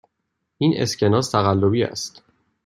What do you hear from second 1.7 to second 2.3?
است.